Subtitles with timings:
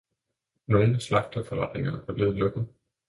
[0.67, 2.67] Nogle slagterforretninger er blevet lukket.